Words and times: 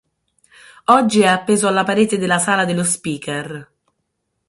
Oggi 0.85 1.21
è 1.21 1.27
appeso 1.27 1.67
alla 1.67 1.83
parete 1.83 2.17
della 2.17 2.39
sala 2.39 2.65
dello 2.65 2.83
speaker. 2.83 3.71